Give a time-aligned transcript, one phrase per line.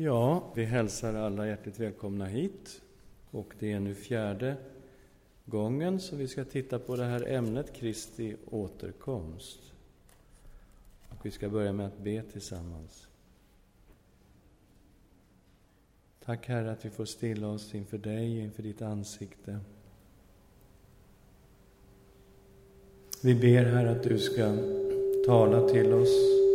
[0.00, 2.82] Ja, vi hälsar alla hjärtligt välkomna hit.
[3.30, 4.56] Och det är nu fjärde
[5.44, 9.58] gången som vi ska titta på det här ämnet, Kristi återkomst.
[11.08, 13.08] Och vi ska börja med att be tillsammans.
[16.24, 19.60] Tack Herre att vi får stilla oss inför dig, inför ditt ansikte.
[23.22, 24.56] Vi ber Herre att du ska
[25.26, 26.47] tala till oss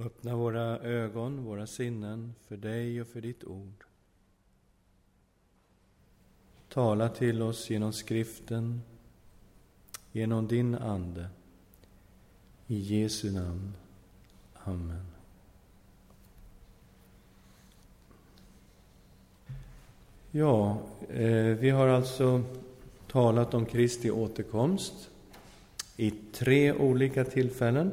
[0.00, 3.84] Öppna våra ögon, våra sinnen för dig och för ditt ord.
[6.68, 8.82] Tala till oss genom skriften,
[10.12, 11.28] genom din Ande.
[12.66, 13.72] I Jesu namn.
[14.54, 15.06] Amen.
[20.30, 22.42] Ja, eh, vi har alltså
[23.10, 25.10] talat om Kristi återkomst
[25.96, 27.92] i tre olika tillfällen.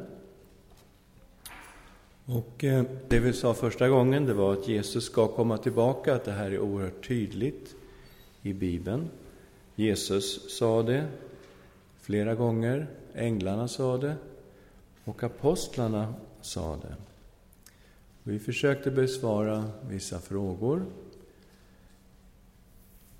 [2.30, 6.26] Och eh, det vi sa första gången, det var att Jesus ska komma tillbaka, att
[6.26, 7.76] det här är oerhört tydligt
[8.42, 9.10] i Bibeln.
[9.76, 11.08] Jesus sa det
[12.02, 14.16] flera gånger, änglarna sa det
[15.04, 16.96] och apostlarna sa det.
[18.24, 20.86] Vi försökte besvara vissa frågor.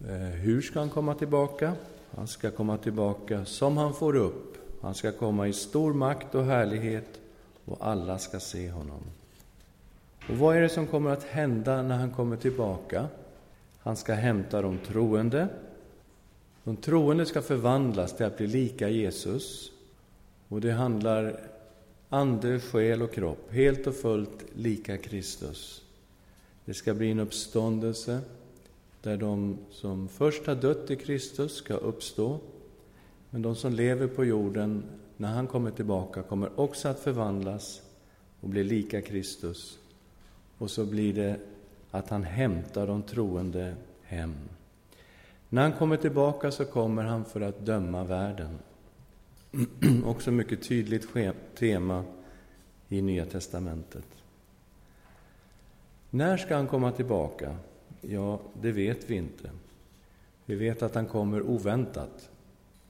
[0.08, 1.74] Eh, hur ska han komma tillbaka?
[2.16, 4.58] Han ska komma tillbaka som han får upp.
[4.82, 7.20] Han ska komma i stor makt och härlighet
[7.68, 9.02] och alla ska se honom.
[10.30, 13.08] Och vad är det som kommer att hända när han kommer tillbaka?
[13.80, 15.48] Han ska hämta de troende.
[16.64, 19.72] De troende ska förvandlas till att bli lika Jesus.
[20.48, 21.40] Och det handlar
[22.10, 25.84] ande, själ och kropp, helt och fullt lika Kristus.
[26.66, 28.20] Det ska bli en uppståndelse
[29.02, 32.40] där de som först har dött i Kristus ska uppstå.
[33.30, 34.84] Men de som lever på jorden
[35.18, 37.82] när han kommer tillbaka kommer också att förvandlas
[38.42, 39.80] och bli lika Kristus.
[40.58, 41.40] Och så blir det
[41.92, 44.36] att han hämtar de troende hem.
[45.50, 48.60] När han kommer tillbaka så kommer han för att döma världen.
[50.06, 51.08] Också mycket tydligt
[51.56, 52.04] tema
[52.90, 54.06] i Nya testamentet.
[56.10, 57.56] När ska han komma tillbaka?
[58.02, 59.50] Ja, det vet vi inte.
[60.46, 62.30] Vi vet att han kommer oväntat.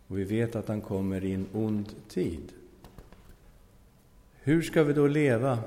[0.07, 2.53] Och vi vet att han kommer i en ond tid.
[4.34, 5.59] Hur ska vi då leva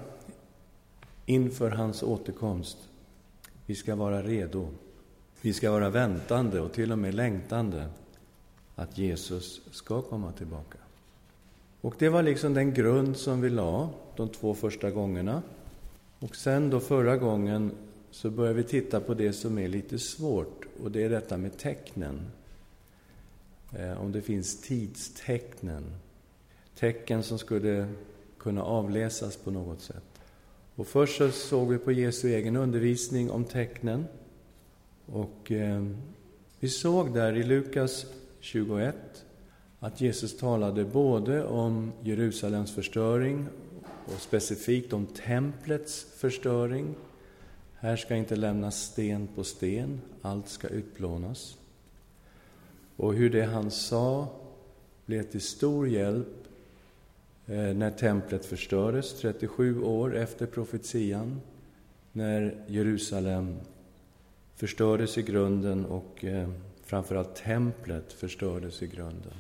[1.27, 2.79] inför hans återkomst?
[3.67, 4.69] Vi ska vara redo.
[5.41, 7.89] Vi ska vara väntande och till och med längtande
[8.75, 10.79] att Jesus ska komma tillbaka.
[11.81, 15.43] Och det var liksom den grund som vi la de två första gångerna.
[16.19, 17.73] Och sen då förra gången
[18.11, 21.59] så börjar vi titta på det som är lite svårt och det är detta med
[21.59, 22.21] tecknen.
[23.73, 25.85] Eh, om det finns tidstecknen.
[26.75, 27.89] Tecken som skulle
[28.39, 30.05] kunna avläsas på något sätt.
[30.75, 34.07] Och först så såg vi på Jesu egen undervisning om tecknen.
[35.07, 35.87] Och eh,
[36.61, 38.07] vi såg där i Lukas
[38.41, 38.95] 21
[39.81, 43.47] att Jesus talade både om Jerusalems förstöring
[44.05, 46.95] och specifikt om templets förstöring.
[47.75, 51.60] Här ska inte lämnas sten på sten, allt ska utplånas
[53.01, 54.29] och hur det han sa
[55.07, 56.49] blev till stor hjälp
[57.47, 61.41] eh, när templet förstördes 37 år efter profetian,
[62.13, 63.57] när Jerusalem
[64.57, 66.49] förstördes i grunden och eh,
[66.85, 69.35] framförallt templet förstördes i grunden.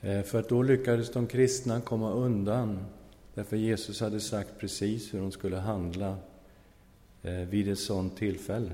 [0.00, 2.78] Eh, för att då lyckades de kristna komma undan,
[3.34, 6.16] därför Jesus hade sagt precis hur de skulle handla
[7.50, 8.72] vid ett sådant tillfälle.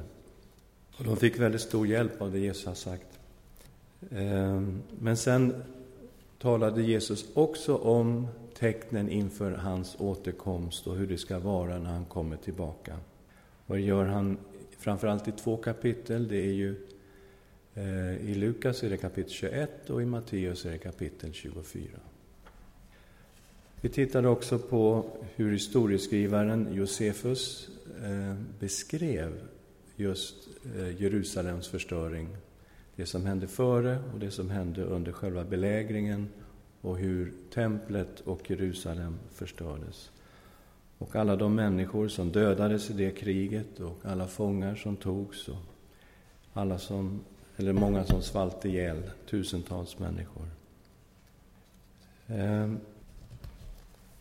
[0.99, 3.14] Och de fick väldigt stor hjälp av det Jesus har sagt.
[4.11, 5.63] Ehm, men sen
[6.39, 8.29] talade Jesus också om
[8.59, 12.97] tecknen inför hans återkomst och hur det ska vara när han kommer tillbaka.
[13.67, 14.39] Och det gör han
[14.79, 16.29] framförallt i två kapitel.
[16.29, 16.77] Det är ju
[17.75, 21.89] eh, I Lukas är det kapitel 21 och i Matteus är det kapitel 24.
[23.81, 25.05] Vi tittade också på
[25.35, 27.69] hur historieskrivaren Josefus
[28.05, 29.33] eh, beskrev
[29.97, 32.29] just eh, Jerusalems förstöring
[32.97, 36.29] det som hände före och det som hände under själva belägringen
[36.81, 40.11] och hur templet och Jerusalem förstördes.
[40.99, 45.59] Och alla de människor som dödades i det kriget och alla fångar som togs och
[46.53, 47.21] alla som,
[47.57, 50.47] eller många som svalt ihjäl, tusentals människor.
[52.27, 52.81] Ehm.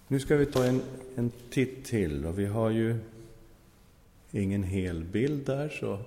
[0.08, 0.81] nu ska vi ta en,
[1.16, 2.96] en titt till och vi har ju
[4.31, 6.00] ingen hel bild där så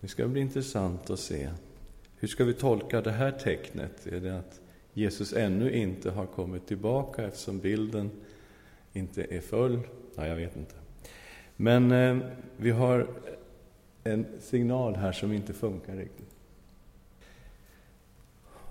[0.00, 1.50] det ska bli intressant att se.
[2.20, 4.06] Hur ska vi tolka det här tecknet?
[4.06, 4.60] Är det att
[4.92, 8.10] Jesus ännu inte har kommit tillbaka eftersom bilden
[8.92, 9.80] inte är full?
[10.16, 10.74] Ja, jag vet inte.
[11.56, 12.18] Men eh,
[12.56, 13.06] vi har
[14.04, 16.34] en signal här som inte funkar riktigt.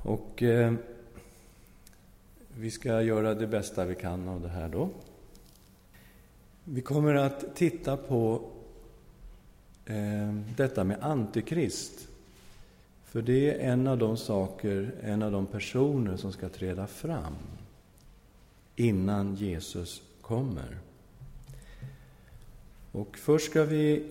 [0.04, 0.74] Och eh,
[2.58, 4.90] vi ska göra det bästa vi kan av det här då.
[6.64, 8.42] Vi kommer att titta på
[9.86, 12.07] eh, detta med Antikrist.
[13.08, 17.36] För det är en av de saker, en av de personer som ska träda fram
[18.76, 20.78] innan Jesus kommer.
[22.92, 24.04] Och först ska vi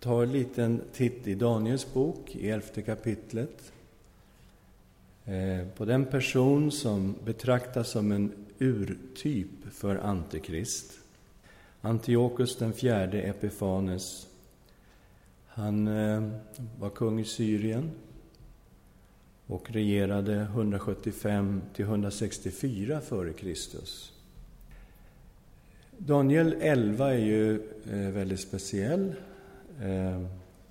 [0.00, 3.72] ta en liten titt i Daniels bok, i elfte kapitlet.
[5.24, 10.92] Eh, på den person som betraktas som en urtyp för Antikrist.
[11.80, 14.26] Antiochus den fjärde Epifanes.
[15.46, 16.28] Han eh,
[16.78, 17.90] var kung i Syrien
[19.46, 23.54] och regerade 175 till 164 f.Kr.
[25.98, 27.54] Daniel 11 är ju
[27.90, 29.14] eh, väldigt speciell.
[29.82, 30.26] Eh,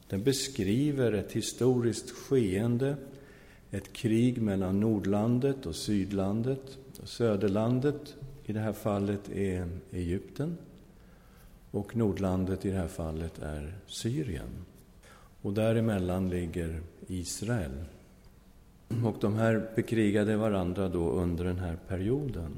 [0.09, 2.95] den beskriver ett historiskt skeende,
[3.71, 6.77] ett krig mellan Nordlandet och Sydlandet.
[7.03, 10.57] Söderlandet i det här fallet är Egypten
[11.71, 14.65] och Nordlandet i det här fallet är Syrien.
[15.41, 17.85] Och däremellan ligger Israel.
[18.87, 22.51] Och de här bekrigade varandra då under den här perioden.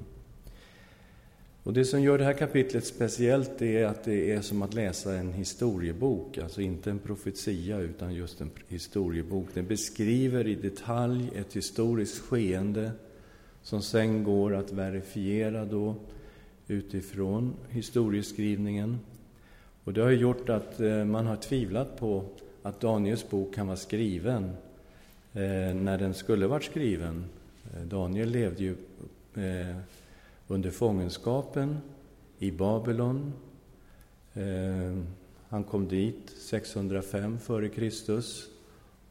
[1.63, 5.15] Och det som gör det här kapitlet speciellt är att det är som att läsa
[5.15, 9.45] en historiebok, alltså inte en profetia utan just en historiebok.
[9.53, 12.91] Den beskriver i detalj ett historiskt skeende
[13.61, 15.95] som sen går att verifiera då
[16.67, 18.99] utifrån historieskrivningen.
[19.83, 22.23] Och det har gjort att eh, man har tvivlat på
[22.63, 24.51] att Daniels bok kan vara skriven
[25.37, 27.25] Eh, när den skulle varit skriven.
[27.73, 28.75] Eh, Daniel levde ju
[29.35, 29.77] eh,
[30.47, 31.77] under fångenskapen
[32.39, 33.33] i Babylon.
[35.49, 38.21] Han kom dit 605 f.Kr.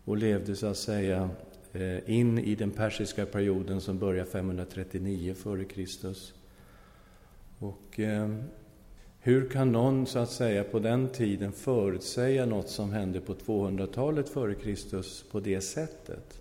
[0.05, 1.31] och levde så att säga
[2.07, 6.15] in i den persiska perioden som börjar 539 f.Kr.
[7.59, 8.01] Och
[9.27, 14.29] hur kan någon, så att säga, på den tiden förutsäga något som hände på 200-talet
[14.29, 16.41] före Kristus på det sättet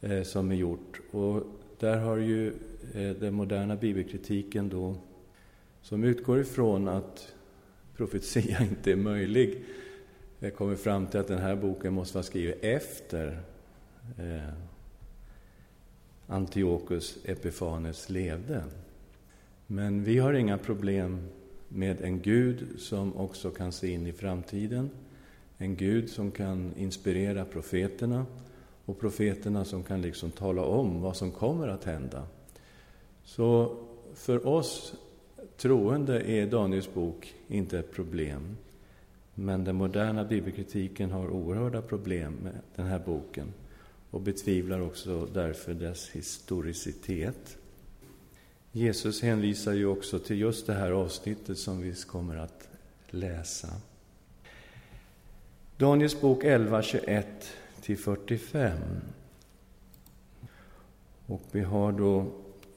[0.00, 1.00] eh, som är gjort?
[1.10, 1.42] Och
[1.78, 2.48] där har ju
[2.94, 4.96] eh, den moderna bibelkritiken då,
[5.82, 7.34] som utgår ifrån att
[7.96, 9.64] profetia inte är möjlig,
[10.40, 13.40] eh, kommer fram till att den här boken måste vara skriven efter
[14.18, 14.52] eh,
[16.26, 18.64] Antiochus Epifanes levde.
[19.66, 21.28] Men vi har inga problem
[21.72, 24.90] med en Gud som också kan se in i framtiden.
[25.58, 28.26] En Gud som kan inspirera profeterna
[28.84, 32.26] och profeterna som kan liksom tala om vad som kommer att hända.
[33.24, 33.76] Så
[34.14, 34.94] för oss
[35.56, 38.56] troende är Daniels bok inte ett problem.
[39.34, 43.52] Men den moderna bibelkritiken har oerhörda problem med den här boken
[44.10, 47.56] och betvivlar också därför dess historicitet.
[48.72, 52.68] Jesus hänvisar ju också till just det här avsnittet som vi kommer att
[53.10, 53.68] läsa.
[55.76, 57.26] Daniels bok 11, 21
[57.96, 58.78] 45.
[61.26, 62.26] Och vi har då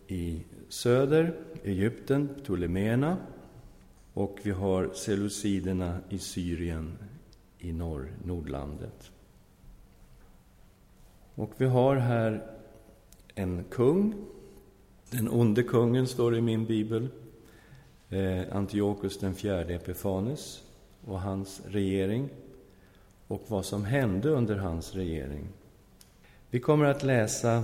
[0.07, 3.17] i söder Egypten, Ptoleméerna
[4.13, 6.97] och vi har Seleuciderna i Syrien
[7.59, 9.11] i norr, Nordlandet.
[11.35, 12.43] Och vi har här
[13.35, 14.25] en kung
[15.13, 17.07] den onde kungen står i min bibel,
[18.09, 20.63] eh, Antiochus den fjärde Epifanes
[21.05, 22.29] och hans regering
[23.27, 25.47] och vad som hände under hans regering.
[26.49, 27.63] Vi kommer att läsa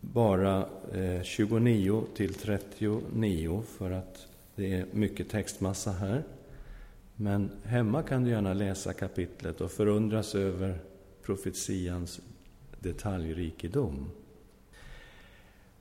[0.00, 6.22] bara eh, 29 till 39 för att det är mycket textmassa här.
[7.16, 10.78] Men hemma kan du gärna läsa kapitlet och förundras över
[11.22, 12.20] profetians
[12.80, 14.10] detaljrikedom.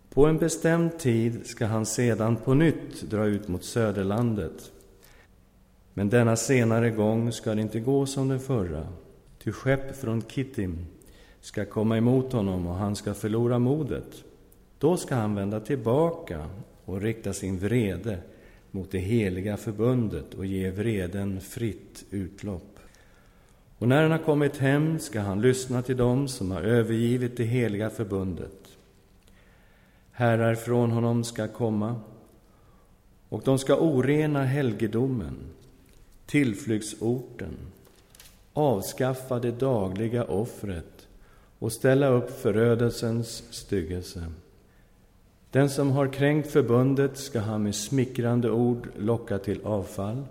[0.10, 4.72] På en bestämd tid ska han sedan på nytt dra ut mot söderlandet.
[5.94, 8.88] Men denna senare gång ska det inte gå som den förra,
[9.44, 10.86] ty skepp från Kittim
[11.42, 14.24] ska komma emot honom och han ska förlora modet.
[14.78, 16.46] Då ska han vända tillbaka
[16.86, 18.20] och rikta sin vrede
[18.72, 22.80] mot det heliga förbundet och ge vreden fritt utlopp.
[23.78, 27.44] Och när han har kommit hem ska han lyssna till dem som har övergivit det
[27.44, 28.69] heliga förbundet
[30.20, 31.96] herrar från honom ska komma,
[33.30, 35.36] och de ska orena helgedomen,
[36.26, 37.58] tillflyktsorten,
[38.54, 41.08] avskaffa det dagliga offret
[41.60, 44.24] och ställa upp förödelsens styggelse.
[45.52, 50.24] Den som har kränkt förbundet ska han med smickrande ord locka till avfall.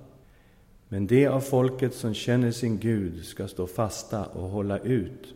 [0.88, 5.34] Men de av folket som känner sin Gud ska stå fasta och hålla ut.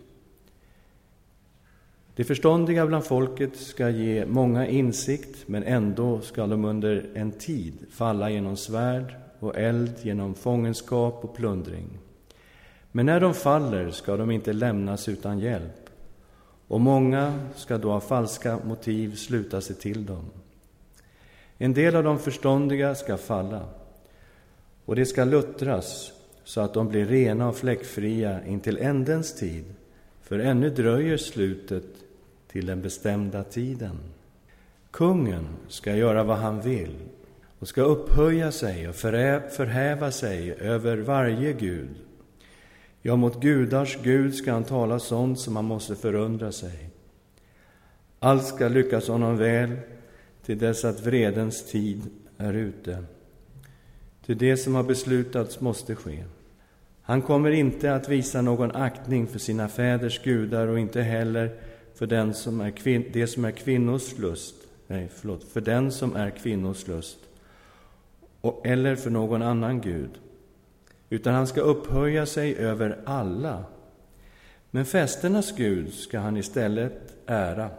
[2.17, 7.75] De förståndiga bland folket ska ge många insikt, men ändå ska de under en tid
[7.91, 11.99] falla genom svärd och eld, genom fångenskap och plundring.
[12.93, 15.91] Men när de faller ska de inte lämnas utan hjälp,
[16.69, 20.25] och många ska då av falska motiv sluta sig till dem.
[21.59, 23.65] En del av de förståndiga ska falla,
[24.85, 26.13] och det ska luttras
[26.45, 29.65] så att de blir rena och fläckfria intill ändens tid,
[30.23, 32.02] för ännu dröjer slutet
[32.53, 33.99] till den bestämda tiden.
[34.91, 36.97] Kungen ska göra vad han vill
[37.59, 41.91] och ska upphöja sig och förhäva sig över varje gud.
[43.03, 46.91] Ja, mot gudars Gud ska han tala sånt som man måste förundra sig.
[48.19, 49.77] Allt ska lyckas honom väl
[50.45, 52.03] till dess att vredens tid
[52.39, 53.05] är ute.
[54.27, 56.25] Till det som har beslutats måste ske.
[57.03, 61.51] Han kommer inte att visa någon aktning för sina fäders gudar och inte heller
[62.03, 64.55] för den som är kvin det som är kvinnors lust,
[64.87, 67.19] nej, förlåt, för den som är kvinnors lust,
[68.41, 70.11] och, eller för någon annan gud,
[71.11, 73.65] utan han ska upphöja sig över alla.
[74.71, 77.71] Men festernas Gud ska han istället ära.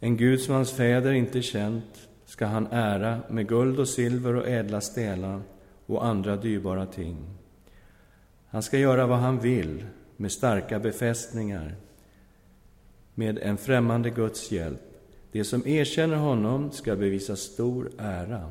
[0.00, 4.48] En Gud som hans fäder inte känt ska han ära med guld och silver och
[4.48, 5.40] ädla stelar
[5.86, 7.16] och andra dyrbara ting.
[8.48, 9.84] Han ska göra vad han vill
[10.16, 11.76] med starka befästningar,
[13.18, 14.80] med en främmande Guds hjälp.
[15.32, 18.50] De som erkänner honom ska bevisa stor ära,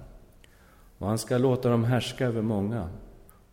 [0.98, 2.90] och han ska låta dem härska över många,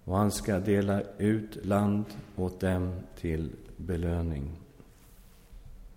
[0.05, 2.05] och han ska dela ut land
[2.37, 4.51] åt dem till belöning.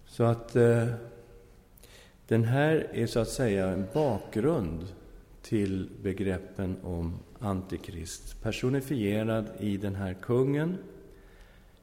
[0.08, 0.88] Så att eh,
[2.28, 4.86] den här är så att säga en bakgrund
[5.42, 10.78] till begreppen om Antikrist, personifierad i den här kungen.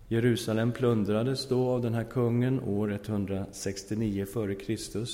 [0.08, 5.06] Jerusalem plundrades då av den här kungen år 169 f.Kr.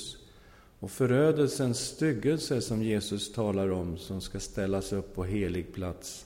[0.79, 6.25] Och förödelsens styggelse som Jesus talar om, som ska ställas upp på helig plats.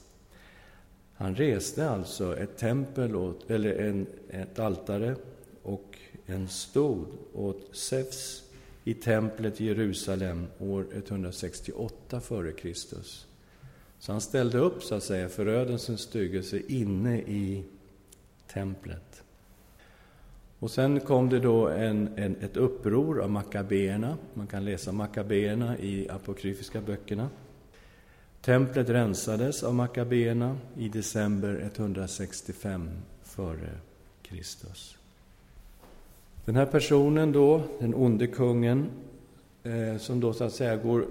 [1.14, 5.16] Han reste alltså ett tempel, åt, eller en, ett altare
[5.62, 8.42] och en stod åt Zeus
[8.84, 12.72] i templet i Jerusalem år 168 f.Kr.
[13.98, 17.64] Så han ställde upp så att säga förödelsens styggelse inne i
[18.56, 19.22] templet.
[20.58, 24.16] Och sen kom det då en, en, ett uppror av makabeerna.
[24.34, 27.28] Man kan läsa makabeerna i apokryfiska böckerna.
[28.40, 32.90] Templet rensades av makabeerna i december 165
[33.22, 33.70] före
[34.22, 34.98] Kristus.
[36.44, 38.90] Den här personen då, den onde kungen,
[39.62, 41.06] eh, som då så att säga går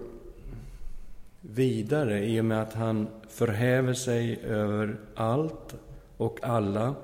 [1.42, 5.75] vidare i och med att han förhäver sig över allt
[6.18, 6.96] och alla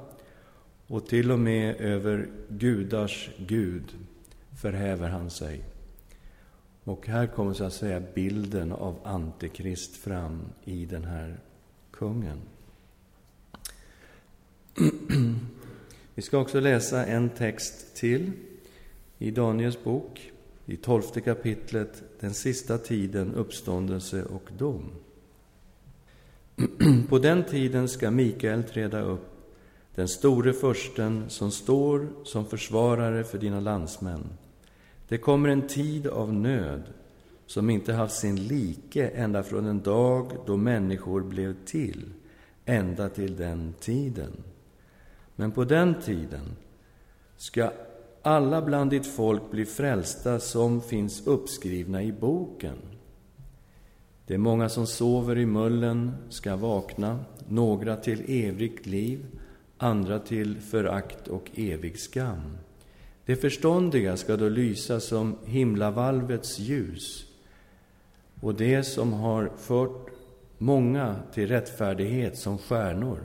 [0.92, 3.84] och till och med över gudars Gud
[4.62, 5.64] förhäver han sig.
[6.84, 11.40] Och här kommer så att säga bilden av Antikrist fram i den här
[11.92, 12.38] kungen.
[16.16, 18.32] Vi ska också läsa en text till
[19.18, 20.32] i Daniels bok,
[20.66, 24.92] i tolfte kapitlet, den sista tiden, uppståndelse och dom.
[27.10, 29.31] På den tiden ska Mikael träda upp,
[29.96, 34.30] den store försten som står som försvarare för dina landsmän.
[35.08, 36.84] Det kommer en tid av nöd
[37.46, 42.14] som inte haft sin like ända från den dag då människor blev till,
[42.66, 44.32] ända till den tiden.
[45.36, 46.56] Men på den tiden
[47.38, 47.72] ska
[48.22, 52.78] alla bland ditt folk bli frälsta som finns uppskrivna i boken.
[54.28, 59.26] Det är många som sover i mullen ska vakna, några till evigt liv,
[59.84, 62.58] andra till förakt och evig skam.
[63.26, 67.26] Det förståndiga ska då lysa som himlavalvets ljus
[68.42, 70.10] och det som har fört
[70.58, 73.20] många till rättfärdighet som stjärnor,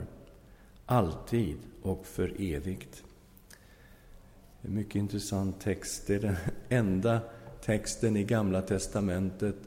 [0.85, 3.03] alltid och för evigt.
[4.61, 6.07] En mycket intressant text.
[6.07, 6.35] Det är den
[6.69, 7.19] enda
[7.61, 9.57] texten i Gamla testamentet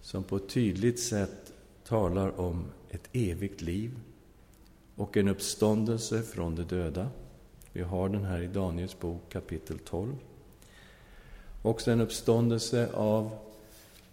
[0.00, 1.52] som på ett tydligt sätt
[1.84, 3.90] talar om ett evigt liv
[4.98, 7.08] och en uppståndelse från de döda.
[7.72, 10.14] Vi har den här i Daniels bok kapitel 12.
[11.62, 13.30] Också en uppståndelse av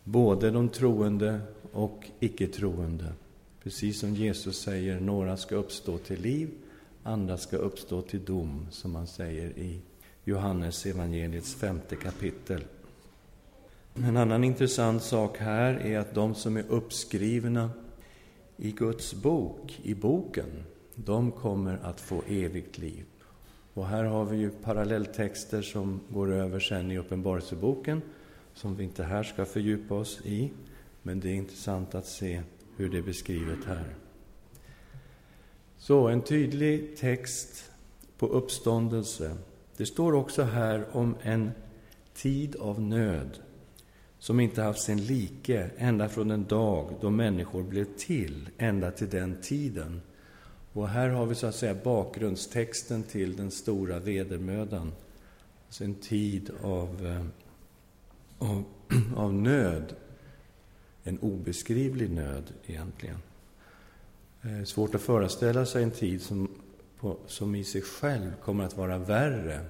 [0.03, 3.13] både de troende och icke-troende.
[3.63, 6.49] Precis som Jesus säger, några ska uppstå till liv,
[7.03, 9.81] andra ska uppstå till dom, som han säger i
[10.23, 12.63] Johannes evangeliets femte kapitel.
[13.95, 17.69] En annan intressant sak här är att de som är uppskrivna
[18.57, 20.49] i Guds bok, i boken,
[20.95, 23.05] de kommer att få evigt liv.
[23.73, 28.01] Och här har vi ju parallelltexter som går över sen i Uppenbarelseboken,
[28.53, 30.51] som vi inte här ska fördjupa oss i.
[31.01, 32.41] Men det är intressant att se
[32.77, 33.95] hur det är beskrivet här.
[35.77, 37.71] Så en tydlig text
[38.17, 39.37] på uppståndelse.
[39.77, 41.51] Det står också här om en
[42.13, 43.39] tid av nöd
[44.19, 49.09] som inte haft sin like ända från den dag då människor blev till, ända till
[49.09, 50.01] den tiden.
[50.75, 54.91] Och här har vi så att säga bakgrundstexten till den stora vedermödan.
[55.65, 57.25] Alltså en tid av, eh,
[58.49, 58.63] av,
[59.15, 59.95] av nöd,
[61.03, 63.17] en obeskrivlig nöd egentligen.
[64.41, 66.49] Eh, svårt att föreställa sig en tid som,
[66.99, 69.65] på, som i sig själv kommer att vara värre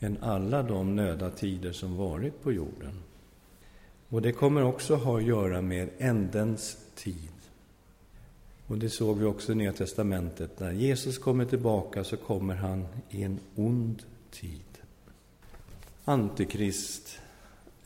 [0.00, 3.02] än alla de nöda tider som varit på jorden.
[4.08, 7.35] Och det kommer också ha att göra med ändens tid.
[8.66, 10.60] Och det såg vi också i Nya testamentet.
[10.60, 14.60] När Jesus kommer tillbaka så kommer han i en ond tid.
[16.04, 17.18] Antikrist,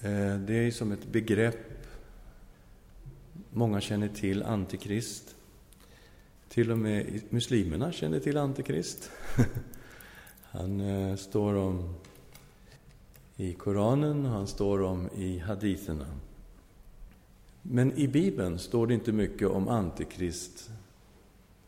[0.01, 1.87] eh, det är som ett begrepp.
[3.51, 5.35] Många känner till Antikrist.
[6.49, 9.11] Till och med muslimerna känner till Antikrist.
[10.43, 11.95] Han eh, står om
[13.37, 16.07] i Koranen och han står om i Haditherna.
[17.63, 20.71] Men i Bibeln står det inte mycket om Antikrist.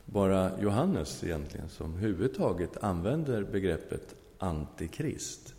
[0.05, 5.55] Bara Johannes egentligen som huvudtaget använder begreppet Antikrist.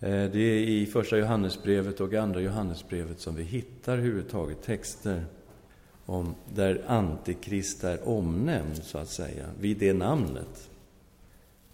[0.00, 5.24] Eh, det är i Första Johannesbrevet och Andra Johannesbrevet som vi hittar huvudtaget texter
[6.06, 10.70] om där Antikrist är omnämnd, så att säga, vid det namnet.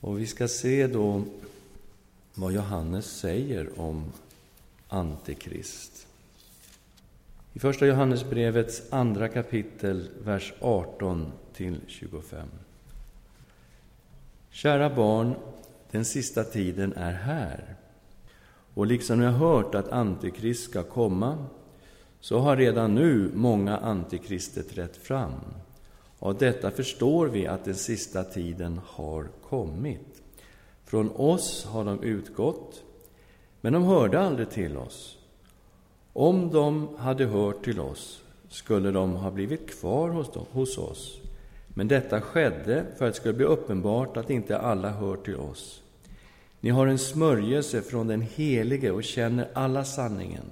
[0.00, 1.22] Och vi ska se då
[2.34, 4.04] vad Johannes säger om
[4.88, 6.06] Antikrist.
[7.52, 12.48] I Första Johannesbrevets andra kapitel, vers 18 till 25.
[14.50, 15.34] Kära barn,
[15.90, 17.76] den sista tiden är här.
[18.74, 21.46] Och liksom ni har hört att Antikrist ska komma,
[22.20, 25.40] så har redan nu många antikrister trätt fram.
[26.18, 30.22] Av detta förstår vi att den sista tiden har kommit.
[30.84, 32.82] Från oss har de utgått,
[33.60, 35.19] men de hörde aldrig till oss.
[36.20, 40.10] Om de hade hört till oss skulle de ha blivit kvar
[40.52, 41.20] hos oss.
[41.68, 45.82] Men detta skedde för att det skulle bli uppenbart att inte alla hör till oss.
[46.60, 50.44] Ni har en smörjelse från den Helige och känner alla sanningen.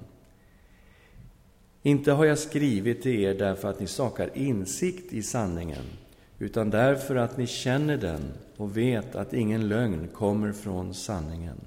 [1.83, 5.85] Inte har jag skrivit till er därför att ni sakar insikt i sanningen,
[6.39, 11.61] utan därför att ni känner den och vet att ingen lögn kommer från sanningen.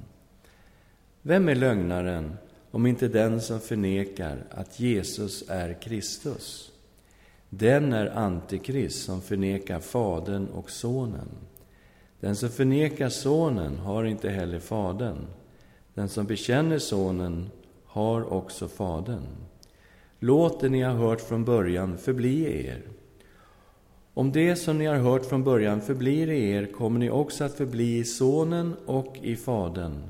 [1.21, 2.37] Vem är lögnaren
[2.71, 6.71] om inte den som förnekar att Jesus är Kristus?
[7.49, 11.29] Den är Antikrist som förnekar Fadern och Sonen.
[12.19, 15.27] Den som förnekar Sonen har inte heller Fadern.
[15.93, 17.49] Den som bekänner Sonen
[17.85, 19.27] har också Fadern.
[20.19, 22.81] Låt det ni har hört från början förbli er.
[24.13, 27.53] Om det som ni har hört från början förblir i er kommer ni också att
[27.53, 30.03] förbli i Sonen och i Fadern.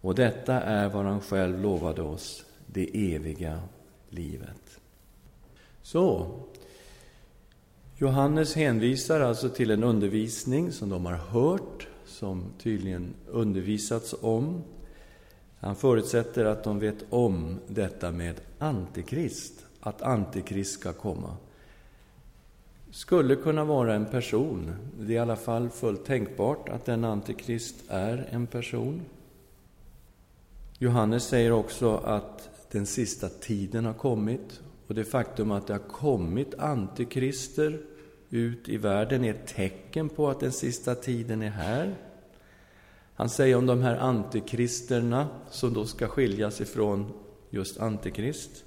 [0.00, 3.60] Och detta är vad han själv lovade oss, det eviga
[4.08, 4.80] livet.
[5.82, 6.26] Så,
[7.96, 14.62] Johannes hänvisar alltså till en undervisning som de har hört, som tydligen undervisats om.
[15.58, 21.36] Han förutsätter att de vet om detta med Antikrist, att Antikrist ska komma.
[22.90, 24.72] Skulle kunna vara en person.
[24.98, 29.02] Det är i alla fall fullt tänkbart att en Antikrist är en person.
[30.82, 35.88] Johannes säger också att den sista tiden har kommit och det faktum att det har
[35.88, 37.80] kommit antikrister
[38.30, 41.94] ut i världen är ett tecken på att den sista tiden är här.
[43.14, 47.12] Han säger om de här antikristerna som då ska skiljas ifrån
[47.50, 48.64] just antikrist,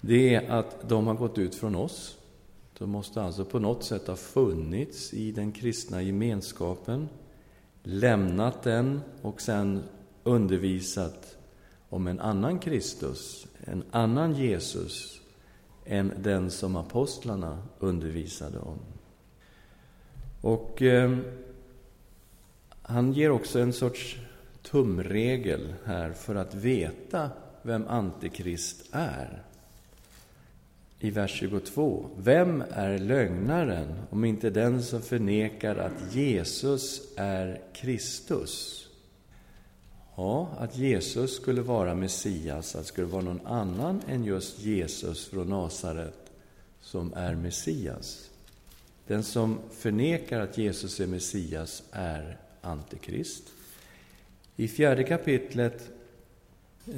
[0.00, 2.18] det är att de har gått ut från oss.
[2.78, 7.08] De måste alltså på något sätt ha funnits i den kristna gemenskapen,
[7.82, 9.82] lämnat den och sen
[10.28, 11.36] undervisat
[11.88, 15.20] om en annan Kristus, en annan Jesus
[15.84, 18.78] än den som apostlarna undervisade om.
[20.40, 21.18] Och eh,
[22.82, 24.16] han ger också en sorts
[24.62, 27.30] tumregel här för att veta
[27.62, 29.42] vem Antikrist är.
[31.00, 32.10] I vers 22.
[32.16, 38.87] Vem är lögnaren om inte den som förnekar att Jesus är Kristus?
[40.18, 45.26] Ja, att Jesus skulle vara Messias, att det skulle vara någon annan än just Jesus
[45.28, 46.32] från Nasaret
[46.80, 48.30] som är Messias.
[49.06, 53.42] Den som förnekar att Jesus är Messias är Antikrist.
[54.56, 55.90] I fjärde kapitlet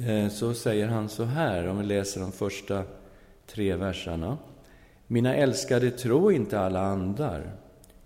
[0.07, 2.83] eh, så säger han så här, om vi läser de första
[3.47, 4.37] tre verserna.
[5.07, 7.51] Mina älskade, tro inte alla andar,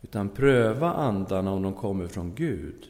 [0.02, 2.90] utan pröva andarna om de kommer från Gud.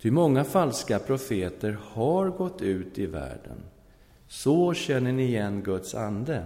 [0.00, 3.58] Ty många falska profeter har gått ut i världen.
[4.28, 6.44] Så känner ni igen Guds ande.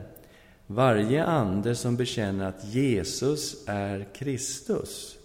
[0.67, 5.19] Varje ande som bekänner att Jesus är Kristus,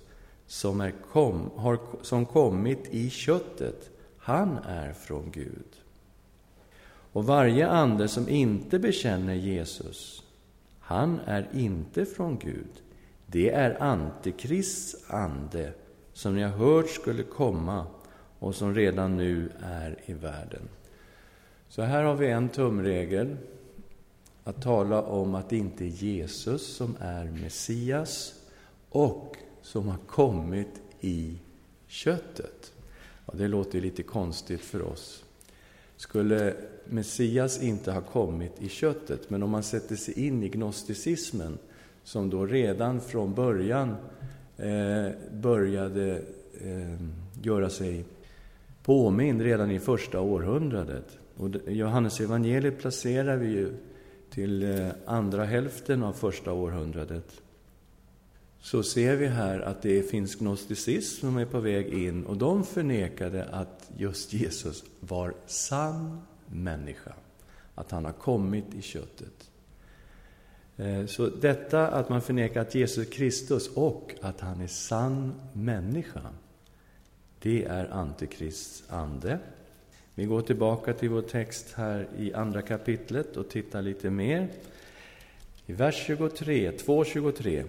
[0.47, 5.65] som, är kom, har, som kommit i köttet, han är från Gud.
[7.11, 10.23] Och varje ande som inte bekänner Jesus,
[10.79, 12.81] han är inte från Gud.
[13.25, 15.73] Det är Antikrists ande,
[16.13, 17.85] som ni har hört skulle komma
[18.39, 20.62] och som redan nu är i världen.
[21.69, 23.38] Så här har vi en tumregel,
[24.43, 28.34] att tala om att det inte är Jesus som är Messias
[28.89, 31.39] och som har kommit i
[31.88, 32.73] köttet.
[33.26, 35.23] Ja, det låter lite konstigt för oss.
[35.95, 36.54] Skulle
[36.86, 41.58] Messias inte ha kommit i köttet, men om man sätter sig in i gnosticismen,
[42.04, 43.95] som då redan från början
[44.58, 46.21] eh, började
[46.62, 47.02] eh,
[47.41, 48.06] göra sig
[48.88, 51.17] påmind redan i första århundradet.
[51.38, 53.73] Och Johannes evangeliet placerar vi ju
[54.30, 57.41] till eh, andra hälften av första århundradet.
[58.60, 62.63] Så ser vi här att det finns gnosticism som är på väg in och de
[62.63, 67.13] förnekade att just Jesus var sann människa,
[67.76, 69.52] att han har kommit i köttet.
[70.78, 76.21] Eh, så detta att man förnekar att Jesus Kristus och att han är sann människa,
[77.47, 79.39] det är Antikrists ande.
[80.15, 84.47] Vi går tillbaka till vår text här i andra kapitlet och tittar lite mer.
[85.65, 87.63] I vers 23, 2.23.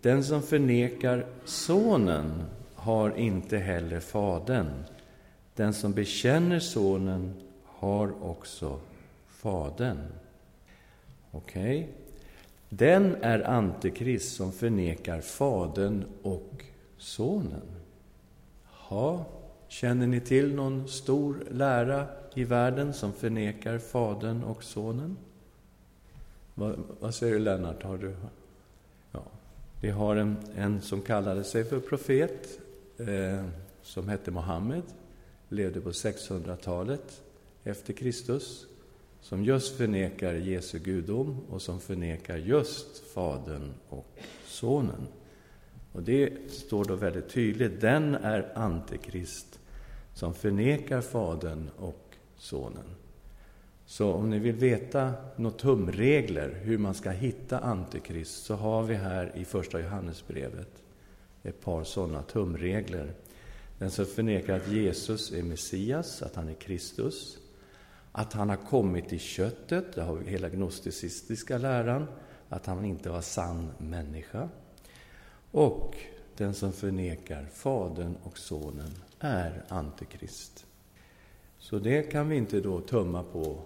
[0.00, 2.42] Den som förnekar Sonen
[2.74, 4.84] har inte heller Fadern.
[5.54, 7.34] Den som bekänner Sonen
[7.64, 8.80] har också
[9.28, 9.98] Fadern.
[11.30, 11.78] Okej?
[11.78, 11.86] Okay.
[12.68, 16.64] Den är Antikrist som förnekar Fadern och
[16.98, 17.75] Sonen.
[18.90, 19.24] Jaha,
[19.68, 25.16] känner ni till någon stor lära i världen som förnekar Fadern och Sonen?
[26.54, 27.82] Vad, vad säger du, Lennart?
[27.82, 28.16] Har du...
[29.12, 29.22] Ja.
[29.80, 32.58] Vi har en, en som kallade sig för profet,
[32.98, 33.44] eh,
[33.82, 34.82] som hette Mohammed,
[35.48, 37.22] levde på 600-talet
[37.64, 38.66] efter Kristus,
[39.20, 45.06] som just förnekar Jesu gudom och som förnekar just Fadern och Sonen.
[45.96, 49.60] Och det står då väldigt tydligt, den är Antikrist
[50.14, 52.94] som förnekar Fadern och Sonen.
[53.86, 58.94] Så om ni vill veta några tumregler hur man ska hitta Antikrist så har vi
[58.94, 60.82] här i Första Johannesbrevet
[61.42, 63.14] ett par sådana tumregler.
[63.78, 67.38] Den som förnekar att Jesus är Messias, att han är Kristus,
[68.12, 72.06] att han har kommit i köttet, det har vi hela gnosticistiska läran,
[72.48, 74.48] att han inte var sann människa.
[75.56, 75.96] Och
[76.36, 80.66] den som förnekar Fadern och Sonen är Antikrist.
[81.58, 83.58] Så det kan vi inte då tumma på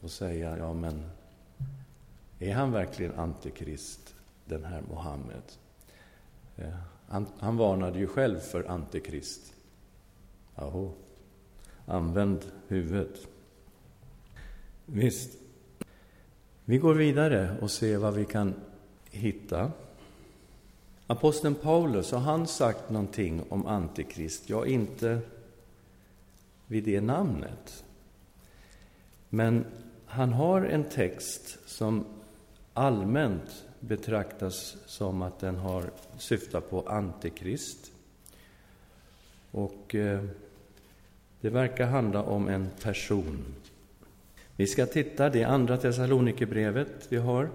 [0.00, 1.10] och säga, ja men,
[2.38, 5.42] är han verkligen Antikrist, den här Mohammed?
[6.56, 6.74] Eh,
[7.08, 9.54] han, han varnade ju själv för Antikrist.
[10.54, 10.90] Jaha,
[11.86, 13.28] använd huvudet.
[14.86, 15.38] Visst.
[16.64, 18.54] Vi går vidare och ser vad vi kan
[19.10, 19.72] hitta.
[21.10, 24.48] Aposteln Paulus, har han sagt någonting om Antikrist?
[24.48, 25.20] Ja, inte
[26.66, 27.84] vid det namnet.
[29.28, 29.64] Men
[30.06, 32.04] han har en text som
[32.72, 37.92] allmänt betraktas som att den har syftar på Antikrist.
[39.50, 40.24] Och eh,
[41.40, 43.44] det verkar handla om en person.
[44.56, 47.50] Vi ska titta, det är Andra Thessalonikerbrevet vi har.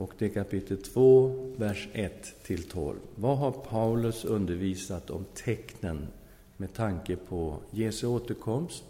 [0.00, 2.98] Och det är kapitel 2, vers 1 till 12.
[3.14, 6.08] Vad har Paulus undervisat om tecknen
[6.56, 8.84] med tanke på Jesu återkomst,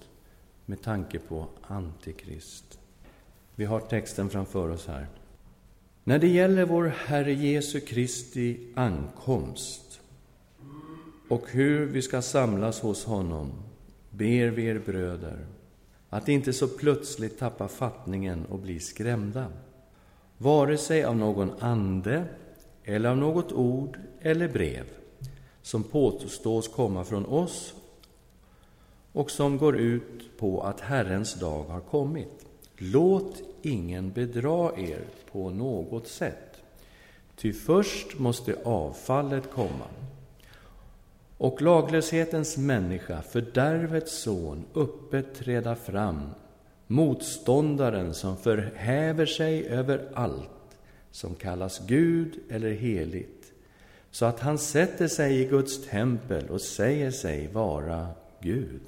[0.66, 2.78] med tanke på Antikrist?
[3.54, 5.06] Vi har texten framför oss här.
[6.04, 10.00] När det gäller vår Herre Jesu Kristi ankomst
[11.28, 13.52] och hur vi ska samlas hos honom
[14.10, 15.46] ber vi er bröder
[16.08, 19.46] att inte så plötsligt tappa fattningen och bli skrämda
[20.42, 22.24] vare sig av någon ande
[22.84, 24.84] eller av något ord eller brev
[25.62, 27.74] som påstås komma från oss
[29.12, 32.46] och som går ut på att Herrens dag har kommit.
[32.76, 36.56] Låt ingen bedra er på något sätt.
[37.36, 39.86] Ty först måste avfallet komma.
[41.36, 46.30] Och laglöshetens människa, fördärvets son, öppet träda fram,
[46.90, 50.78] motståndaren som förhäver sig över allt
[51.10, 53.52] som kallas Gud eller heligt,
[54.10, 58.08] så att han sätter sig i Guds tempel och säger sig vara
[58.40, 58.80] Gud.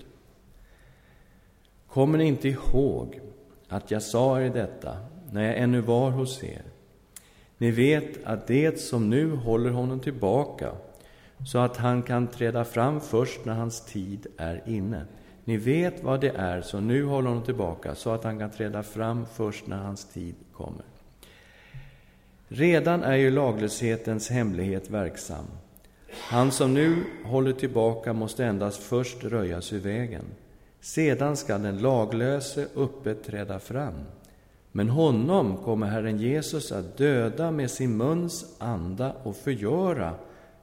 [1.86, 3.20] Kommer ni inte ihåg
[3.68, 4.96] att jag sa er detta
[5.30, 6.62] när jag ännu var hos er?
[7.58, 10.72] Ni vet att det som nu håller honom tillbaka
[11.46, 15.06] så att han kan träda fram först när hans tid är inne.
[15.44, 18.82] Ni vet vad det är så nu håller honom tillbaka så att han kan träda
[18.82, 20.84] fram först när hans tid kommer.
[22.48, 25.44] Redan är ju laglöshetens hemlighet verksam.
[26.12, 30.24] Han som nu håller tillbaka måste endast först röjas ur vägen.
[30.80, 33.94] Sedan skall den laglöse öppet träda fram.
[34.72, 40.14] Men honom kommer Herren Jesus att döda med sin muns anda och förgöra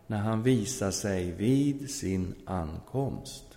[0.08, 3.49] när han visar sig vid sin ankomst.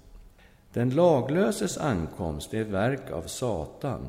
[0.72, 4.06] Den laglöses ankomst är ett verk av Satan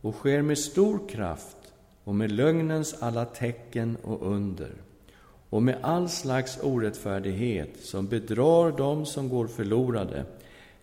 [0.00, 1.56] och sker med stor kraft
[2.04, 4.72] och med lögnens alla tecken och under
[5.50, 10.24] och med all slags orättfärdighet som bedrar dem som går förlorade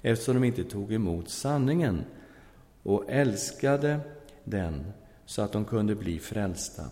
[0.02, 2.04] eftersom de inte tog emot sanningen
[2.84, 4.00] och älskade
[4.44, 4.94] den
[5.26, 6.84] så att de kunde bli frälsta.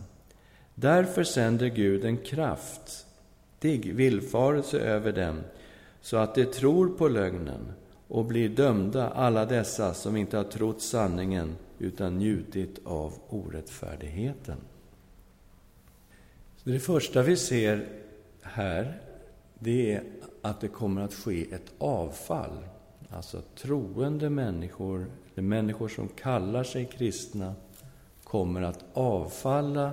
[0.75, 5.41] Därför sänder Gud en kraftig villfarelse över dem
[6.01, 7.73] så att de tror på lögnen
[8.11, 14.57] och blir dömda, alla dessa som inte har trott sanningen utan njutit av orättfärdigheten.
[16.57, 17.87] Så det första vi ser
[18.41, 19.01] här,
[19.59, 20.03] det är
[20.41, 22.57] att det kommer att ske ett avfall.
[23.09, 27.55] Alltså troende människor, eller människor som kallar sig kristna,
[28.23, 29.91] kommer att avfalla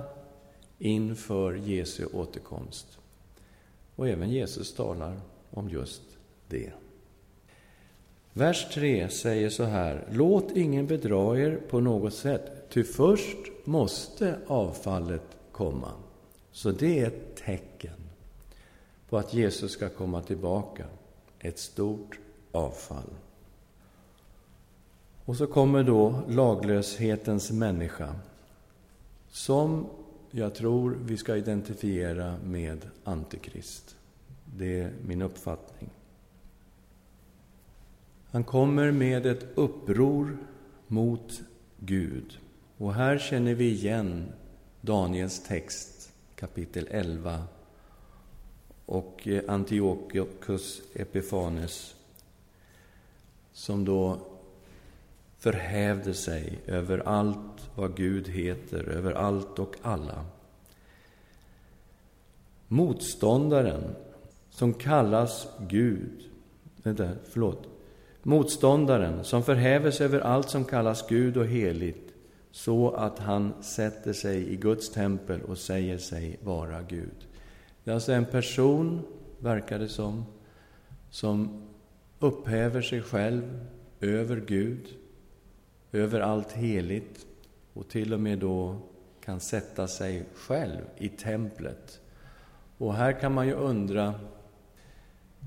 [0.77, 2.97] inför Jesu återkomst.
[3.95, 6.01] Och även Jesus talar om just
[6.47, 6.71] det.
[8.33, 10.07] Vers 3 säger så här.
[10.11, 15.91] Låt ingen bedra er på något sätt, ty först måste avfallet komma.
[16.51, 17.99] Så det är ett tecken
[19.09, 20.85] på att Jesus ska komma tillbaka.
[21.39, 22.19] Ett stort
[22.51, 23.09] avfall.
[25.25, 28.15] Och så kommer då laglöshetens människa
[29.31, 29.85] som
[30.31, 33.95] jag tror vi ska identifiera med Antikrist.
[34.45, 35.89] Det är min uppfattning.
[38.31, 40.37] Han kommer med ett uppror
[40.87, 41.41] mot
[41.79, 42.39] Gud.
[42.77, 44.31] Och här känner vi igen
[44.81, 47.43] Daniels text, kapitel 11
[48.85, 51.95] och eh, Antiochus Epifanes
[53.51, 54.19] som då
[55.37, 60.25] förhävde sig över allt vad Gud heter, över allt och alla.
[62.67, 63.95] Motståndaren,
[64.49, 66.29] som kallas Gud,
[66.83, 67.67] vänta, förlåt,
[68.23, 72.13] motståndaren som förhäver sig över allt som kallas Gud och heligt
[72.51, 77.27] så att han sätter sig i Guds tempel och säger sig vara Gud.
[77.83, 79.01] Det är alltså en person,
[79.39, 80.25] verkar det som,
[81.09, 81.63] som
[82.19, 83.65] upphäver sig själv
[83.99, 84.87] över Gud,
[85.91, 87.25] över allt heligt
[87.73, 88.75] och till och med då
[89.25, 92.01] kan sätta sig själv i templet.
[92.77, 94.13] Och här kan man ju undra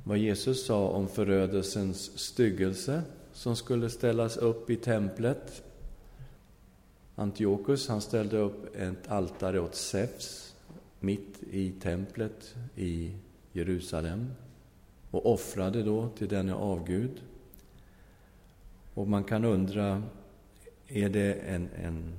[0.04, 5.62] vad Jesus sa om förödelsens styggelse som skulle ställas upp i templet.
[7.14, 10.54] Antiochus han ställde upp ett altare åt Zeus
[11.00, 13.12] mitt i templet i
[13.52, 14.30] Jerusalem
[15.10, 17.22] och offrade då till denne avgud.
[18.94, 20.02] Och man kan undra,
[20.88, 22.12] är det en, en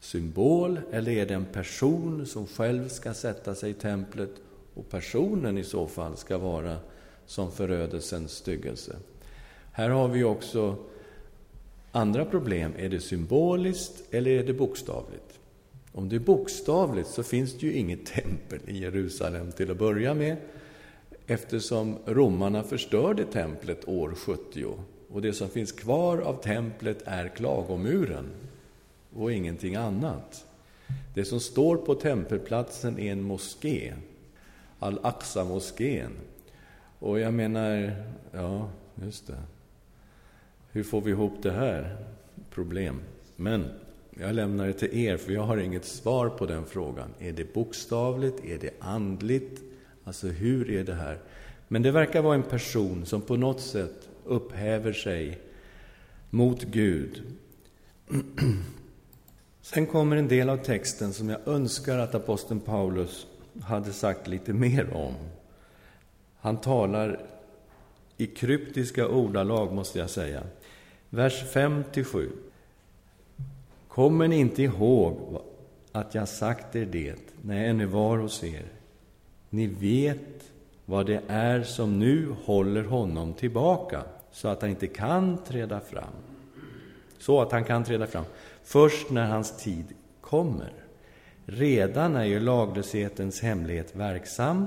[0.00, 4.30] symbol eller är det en person som själv ska sätta sig i templet
[4.78, 6.76] och personen i så fall ska vara
[7.26, 8.96] som förödelsens styggelse.
[9.72, 10.76] Här har vi också
[11.92, 12.72] andra problem.
[12.76, 15.40] Är det symboliskt eller är det bokstavligt?
[15.92, 20.14] Om det är bokstavligt så finns det ju inget tempel i Jerusalem till att börja
[20.14, 20.36] med
[21.26, 24.66] eftersom romarna förstörde templet år 70
[25.08, 28.26] och det som finns kvar av templet är klagomuren
[29.14, 30.44] och ingenting annat.
[31.14, 33.94] Det som står på tempelplatsen är en moské
[34.78, 36.10] Al-Aqsa-moskén.
[36.98, 37.92] Och jag menar,
[38.32, 39.42] ja, just det.
[40.72, 41.96] Hur får vi ihop det här?
[42.50, 43.00] Problem.
[43.36, 43.64] Men
[44.20, 47.14] jag lämnar det till er, för jag har inget svar på den frågan.
[47.18, 48.44] Är det bokstavligt?
[48.44, 49.62] Är det andligt?
[50.04, 51.18] Alltså, hur är det här?
[51.68, 55.38] Men det verkar vara en person som på något sätt upphäver sig
[56.30, 57.22] mot Gud.
[59.62, 63.26] Sen kommer en del av texten som jag önskar att aposteln Paulus
[63.62, 65.14] hade sagt lite mer om.
[66.40, 67.20] Han talar
[68.16, 70.42] i kryptiska ordalag, måste jag säga.
[71.10, 72.28] Vers 5-7.
[73.88, 75.40] Kommer ni inte ihåg
[75.92, 78.64] att jag sagt er det när jag ännu var hos er?
[79.50, 80.52] Ni vet
[80.84, 86.12] vad det är som nu håller honom tillbaka, så att han inte kan träda fram.
[87.18, 88.24] Så att han kan träda fram
[88.62, 89.84] först när hans tid
[90.20, 90.72] kommer.
[91.50, 94.66] Redan är ju laglöshetens hemlighet verksam.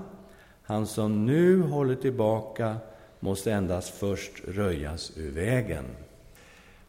[0.64, 2.78] Han som nu håller tillbaka
[3.20, 5.86] måste endast först röjas ur vägen.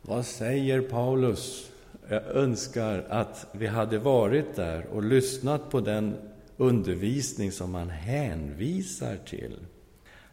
[0.03, 1.71] Vad säger Paulus?
[2.09, 6.15] Jag önskar att vi hade varit där och lyssnat på den
[6.57, 9.57] undervisning som han hänvisar till.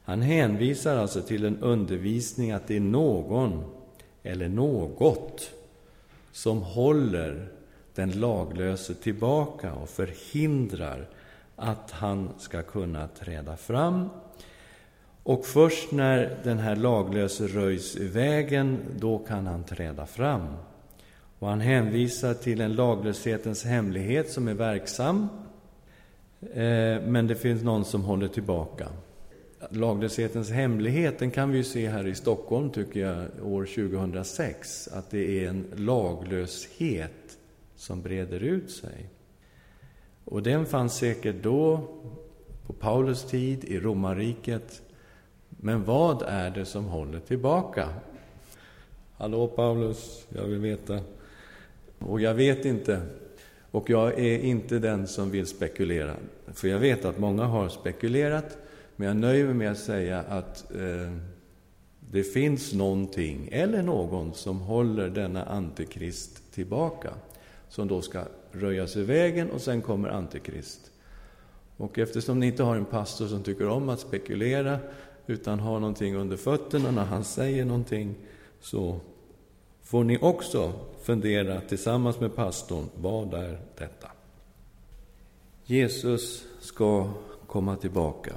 [0.04, 3.64] Han hänvisar alltså till en undervisning att det är någon
[4.24, 5.52] eller något
[6.32, 7.59] som håller
[8.00, 11.08] den laglöse tillbaka och förhindrar
[11.56, 14.10] att han ska kunna träda fram.
[15.24, 20.48] Och först när den här laglöse röjs i vägen, då kan han träda fram.
[21.40, 25.28] Och han hänvisar till en laglöshetens hemlighet som är verksam,
[26.42, 28.88] eh, men det finns någon som håller tillbaka.
[29.70, 35.12] Laglöshetens hemlighet, den kan vi ju se här i Stockholm, tycker jag, år 2006, att
[35.12, 37.29] det är en laglöshet
[37.80, 39.10] som breder ut sig.
[40.26, 41.88] Och den fanns säkert då,
[42.68, 44.82] på Paulus tid, i romarriket.
[45.50, 47.90] Men vad är det som håller tillbaka?
[49.18, 51.00] Hallå Paulus, jag vill veta.
[52.00, 53.02] Och jag vet inte.
[53.72, 56.16] Och jag är inte den som vill spekulera.
[56.48, 58.58] För jag vet att många har spekulerat.
[58.96, 61.14] Men jag nöjer mig med att säga att eh,
[62.00, 67.14] det finns någonting, eller någon, som håller denna antikrist tillbaka.
[67.70, 70.92] Som då ska röjas i vägen och sen kommer antikrist.
[71.78, 74.80] Och eftersom ni inte har en pastor som tycker om att spekulera,
[75.28, 78.16] utan har någonting under fötterna när han säger någonting,
[78.60, 79.00] så
[79.82, 84.08] får ni också fundera tillsammans med pastorn, vad är detta?
[85.66, 87.10] Jesus ska
[87.48, 88.34] komma tillbaka.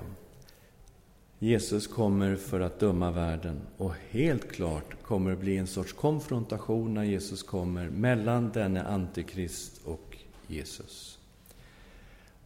[1.42, 6.94] Jesus kommer för att döma världen och helt klart kommer det bli en sorts konfrontation
[6.94, 11.18] när Jesus kommer mellan denne antikrist och Jesus.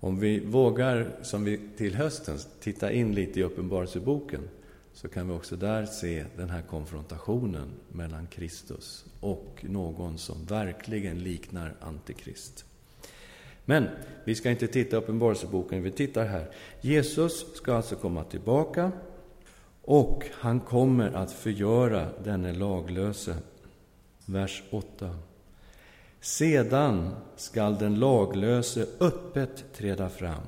[0.00, 4.48] Om vi vågar, som vi till hösten, titta in lite i Uppenbarelseboken
[4.92, 11.18] så kan vi också där se den här konfrontationen mellan Kristus och någon som verkligen
[11.18, 12.65] liknar Antikrist.
[13.68, 13.88] Men
[14.24, 16.50] vi ska inte titta Uppenbarelseboken, vi tittar här.
[16.80, 18.92] Jesus ska alltså komma tillbaka
[19.82, 23.36] och han kommer att förgöra denne laglöse.
[24.26, 25.16] Vers 8.
[26.20, 30.42] Sedan skall den laglöse öppet träda fram.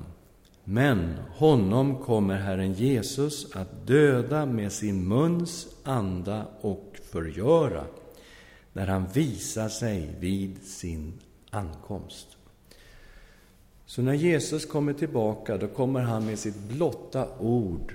[0.63, 7.83] Men honom kommer Herren Jesus att döda med sin muns anda och förgöra
[8.73, 11.13] när han visar sig vid sin
[11.49, 12.38] ankomst.
[13.89, 17.93] Så när Jesus kommer tillbaka, då kommer han med sitt blotta ord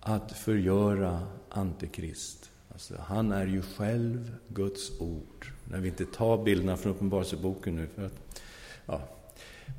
[0.00, 2.50] att förgöra Antikrist.
[2.72, 5.52] Alltså, han är ju själv Guds ord.
[5.64, 7.86] När vi inte tar bilderna från Uppenbarelseboken nu.
[7.86, 8.42] För att,
[8.86, 9.00] ja.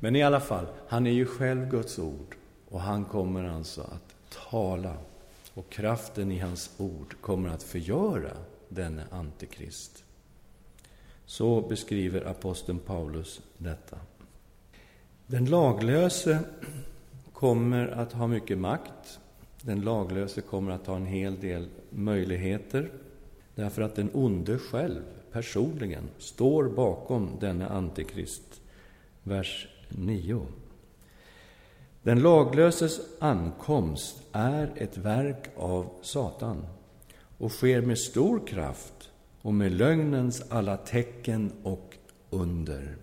[0.00, 2.36] Men i alla fall, han är ju själv Guds ord.
[2.68, 4.14] Och han kommer alltså att
[4.50, 4.96] tala.
[5.54, 8.36] Och kraften i hans ord kommer att förgöra
[8.68, 10.04] denne Antikrist.
[11.26, 13.98] Så beskriver aposteln Paulus detta.
[15.26, 16.38] Den laglöse
[17.32, 19.18] kommer att ha mycket makt.
[19.62, 22.90] Den laglöse kommer att ha en hel del möjligheter
[23.54, 28.60] därför att den onde själv, personligen, står bakom denne antikrist.
[29.22, 30.46] Vers 9.
[32.02, 36.66] Den laglöses ankomst är ett verk av Satan
[37.38, 39.10] och sker med stor kraft
[39.42, 41.96] och med lögnens alla tecken och
[42.30, 42.96] under.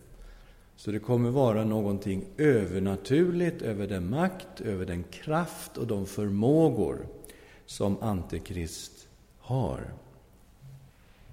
[0.80, 7.08] Så det kommer vara någonting övernaturligt över den makt, över den kraft och de förmågor
[7.66, 9.08] som Antikrist
[9.40, 9.94] har.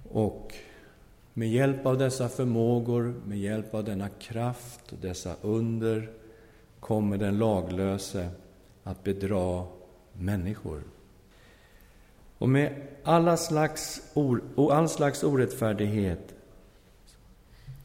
[0.09, 0.53] Och
[1.33, 6.11] med hjälp av dessa förmågor, med hjälp av denna kraft och dessa under
[6.79, 8.29] kommer den laglöse
[8.83, 9.65] att bedra
[10.13, 10.83] människor.
[12.37, 14.01] Och med alla slags,
[14.55, 16.36] all slags orättfärdighet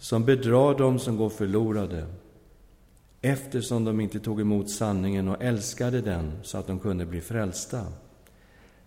[0.03, 2.07] som bedrar dem som går förlorade
[3.21, 7.87] eftersom de inte tog emot sanningen och älskade den så att de kunde bli frälsta.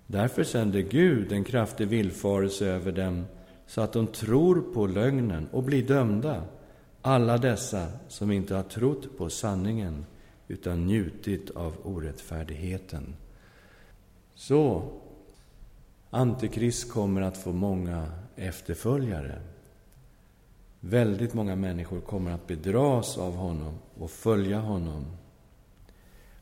[0.08, 3.26] Därför sände Gud en kraftig villfarelse över dem
[3.68, 6.44] så att de tror på lögnen och blir dömda,
[7.02, 10.06] alla dessa som inte har trott på sanningen
[10.48, 13.16] utan njutit av orättfärdigheten.
[14.34, 14.92] Så
[16.10, 19.42] Antikrist kommer att få många efterföljare.
[20.90, 25.06] Väldigt många människor kommer att bedras av honom och följa honom.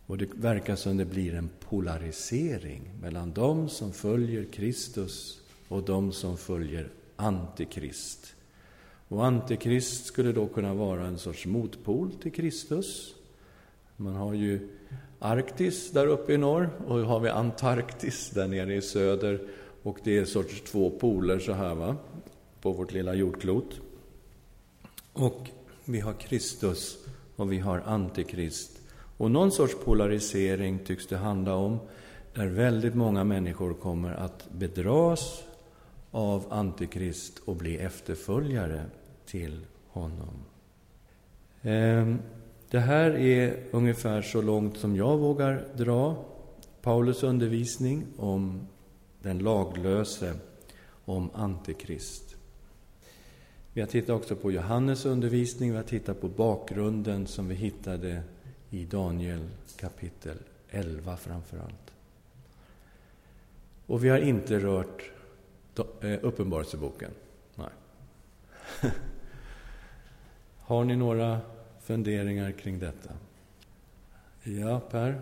[0.06, 6.12] Och det verkar som det blir en polarisering mellan de som följer Kristus och de
[6.12, 8.36] som följer Antikrist.
[9.08, 13.16] Och Antikrist skulle då kunna vara en sorts motpol till Kristus.
[13.98, 14.70] Man har ju
[15.20, 19.41] Arktis där uppe i norr och har vi Antarktis där nere i söder.
[19.84, 21.96] Och det är sorts två poler så här va,
[22.62, 23.82] på vårt lilla jordklot.
[25.14, 25.49] Och
[25.86, 26.97] vi har Kristus
[27.36, 28.80] och vi har Antikrist.
[29.18, 31.80] Och någon sorts polarisering tycks det handla om,
[32.34, 35.43] där väldigt många människor kommer att bedras
[36.11, 38.86] av Antikrist och bli efterföljare
[39.26, 40.45] till honom.
[41.61, 42.20] Ehm,
[42.70, 46.26] det här är ungefär så långt som jag vågar dra
[46.82, 48.68] Paulus undervisning om
[49.22, 50.34] den laglöse,
[51.05, 52.33] om Antikrist.
[53.74, 58.24] Vi har tittat också på Johannes undervisning, vi har tittat på bakgrunden som vi hittade
[58.69, 60.38] i Daniel kapitel
[60.69, 61.93] 11 framför allt.
[63.86, 65.11] Och vi har inte rört
[66.01, 67.11] eh, Uppenbarelseboken.
[67.55, 67.69] Nej.
[70.59, 71.39] Har ni några
[71.82, 73.13] funderingar kring detta?
[74.43, 75.21] Ja, Per?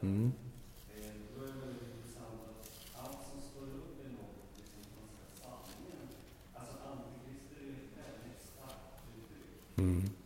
[0.00, 0.32] En
[9.78, 10.17] Mm.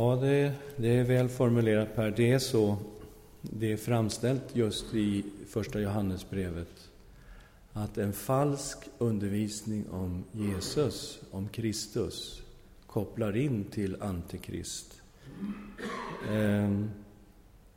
[0.00, 2.10] Ja, det, det är väl formulerat Per.
[2.16, 2.76] Det är så
[3.40, 6.90] det är framställt just i Första Johannesbrevet
[7.72, 12.42] att en falsk undervisning om Jesus, om Kristus,
[12.86, 15.02] kopplar in till Antikrist.
[16.30, 16.90] Ehm,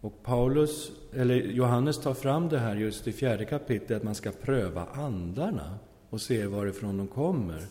[0.01, 4.31] och Paulus, eller Johannes tar fram det här just i fjärde kapitlet, att man ska
[4.31, 5.77] pröva andarna
[6.09, 7.65] och se varifrån de kommer.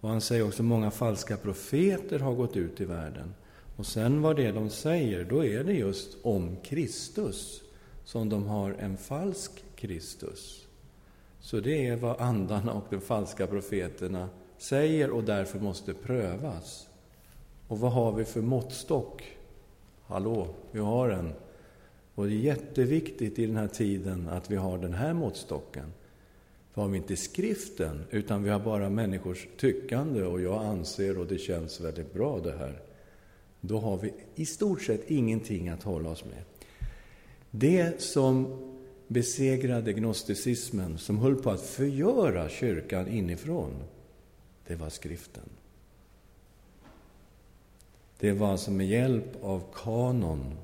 [0.00, 3.34] Och han säger också att många falska profeter har gått ut i världen.
[3.80, 7.62] Och sen vad det är de säger, då är det just om Kristus
[8.04, 10.66] som de har en falsk Kristus.
[11.40, 14.28] Så det är vad andarna och de falska profeterna
[14.58, 16.88] säger och därför måste prövas.
[17.68, 19.36] Och vad har vi för måttstock?
[20.06, 21.32] Hallå, vi har en.
[22.14, 25.92] Och det är jätteviktigt i den här tiden att vi har den här måttstocken.
[26.72, 31.26] För har vi inte skriften, utan vi har bara människors tyckande och jag anser och
[31.26, 32.89] det känns väldigt bra det här,
[33.60, 36.44] då har vi i stort sett ingenting att hålla oss med.
[37.50, 38.66] Det som
[39.08, 43.72] besegrade gnosticismen som höll på att förgöra kyrkan inifrån,
[44.66, 45.48] det var skriften.
[48.18, 50.56] Det var alltså med hjälp av kanon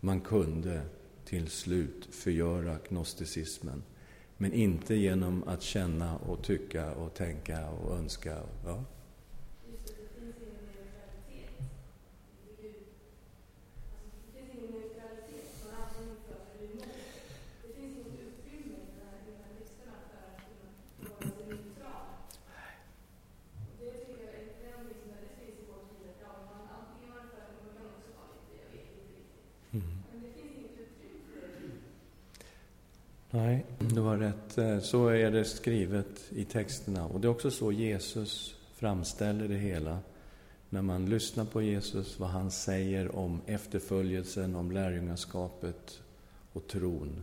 [0.00, 0.80] man kunde
[1.24, 3.82] till slut förgöra gnosticismen.
[4.36, 8.36] Men inte genom att känna och tycka och tänka och önska.
[8.64, 8.84] Ja.
[33.30, 34.58] Nej, du har rätt.
[34.58, 37.06] Eh, så är det skrivet i texterna.
[37.06, 39.98] Och det är också så Jesus framställer det hela.
[40.70, 46.00] När man lyssnar på Jesus, vad han säger om efterföljelsen, om lärjungaskapet
[46.52, 47.22] och tron.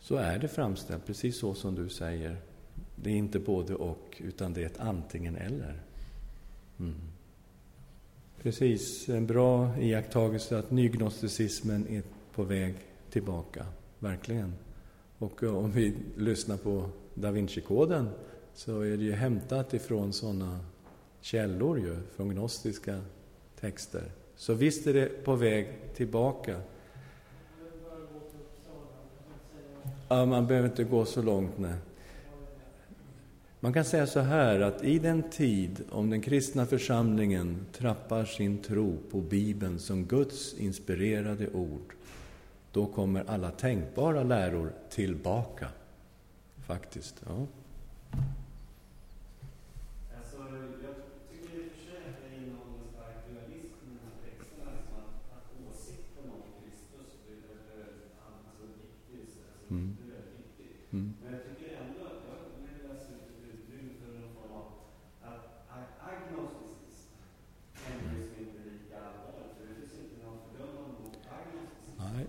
[0.00, 2.36] Så är det framställt precis så som du säger.
[2.96, 5.82] Det är inte både och, utan det är ett antingen eller.
[6.78, 6.94] Mm.
[8.42, 12.02] Precis, en bra iakttagelse att nygnosticismen är
[12.34, 12.74] på väg
[13.10, 13.66] tillbaka.
[13.98, 14.52] Verkligen.
[15.18, 18.08] Och eh, om vi lyssnar på Da Vinci-koden
[18.54, 20.60] så är det ju hämtat ifrån sådana
[21.20, 23.00] källor ju, från gnostiska
[23.60, 24.12] texter.
[24.36, 26.60] Så visst är det på väg tillbaka.
[30.08, 31.74] Ja, man behöver inte gå så långt, nej.
[33.60, 38.58] Man kan säga så här att i den tid om den kristna församlingen trappar sin
[38.58, 41.95] tro på Bibeln som Guds inspirerade ord
[42.76, 45.68] då kommer alla tänkbara läror tillbaka.
[46.66, 47.22] Faktiskt.
[47.26, 47.36] Ja.
[50.16, 50.36] Alltså,
[50.86, 50.94] jag
[51.30, 54.70] tycker i och för sig att det innehåller en stark dualism i de här texterna.
[54.78, 59.18] Liksom att, att åsikten om Kristus blir väldigt alltså, viktig.
[59.24, 59.42] Alltså,
[59.74, 59.88] Mm.
[59.98, 60.76] Det är väldigt viktigt.
[60.92, 61.06] Mm.
[61.22, 64.66] Men jag tycker ändå att jag vill läsa ut ett utrymme för någon form av
[65.30, 65.44] att
[65.78, 67.10] ag- agnosticism
[67.90, 69.52] ändå är liksom inte lika allvarligt.
[69.56, 72.00] För det finns inte någon fördömande mot agnosticism.
[72.14, 72.24] Nej.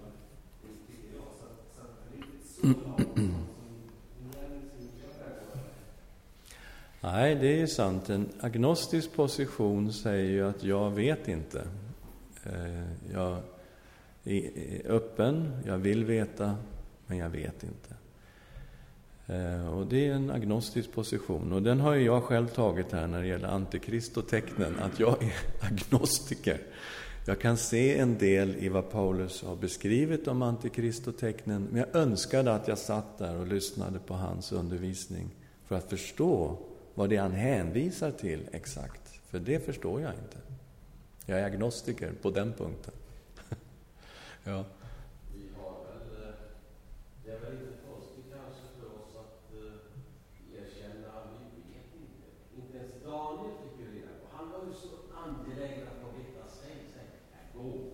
[0.61, 1.29] Det tycker jag.
[1.39, 3.11] Så, att- så att det är inte så långt
[4.19, 5.51] som den liksom jag börjar gå.
[7.17, 8.09] Nej, det är sant.
[8.09, 11.67] En agnostisk position säger ju att jag vet inte.
[12.43, 13.39] Eh, jag
[14.23, 14.51] är
[14.91, 16.55] öppen, jag vill veta,
[17.07, 17.95] men jag vet inte.
[19.33, 21.53] Eh, och det är en agnostisk position.
[21.53, 25.33] Och den har ju jag själv tagit här när det gäller antikristotecknen, att jag är
[25.61, 26.61] agnostiker.
[27.25, 32.53] Jag kan se en del i vad Paulus har beskrivit om antikristotecknen, men jag önskade
[32.53, 35.29] att jag satt där och lyssnade på hans undervisning
[35.65, 36.57] för att förstå
[36.97, 39.19] vad det är han hänvisar till exakt.
[39.29, 40.37] För det förstår jag inte.
[41.25, 42.93] Jag är agnostiker på den punkten.
[44.43, 44.65] ja.
[45.33, 46.33] Vi har väl,
[47.25, 49.53] det är väl inte konstigt kanske för oss att
[50.53, 52.27] erkänna att vi vet inte.
[52.65, 54.37] Inte ens Daniel fick ju reda på.
[54.37, 54.89] Han var ju så
[55.25, 56.47] angelägen att få veta.
[56.61, 57.07] Säg, säg.
[57.31, 57.91] Nej, gå,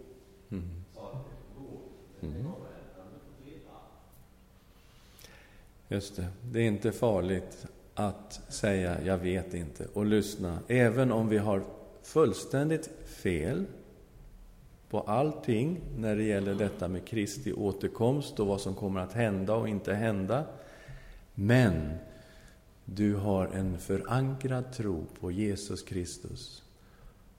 [0.56, 0.84] Mm.
[0.96, 1.24] sa han.
[1.58, 1.80] Gå.
[2.20, 2.52] Men det Mm.
[2.52, 3.76] var väl, han hade fått veta.
[5.88, 6.28] Just det.
[6.52, 7.66] Det är inte farligt
[7.96, 11.64] att säga ”jag vet inte” och lyssna, även om vi har
[12.04, 13.66] fullständigt fel
[14.90, 19.56] på allting när det gäller detta med Kristi återkomst och vad som kommer att hända
[19.56, 20.46] och inte hända.
[21.36, 21.94] Men
[22.86, 26.64] du har en förankrad tro på Jesus Kristus.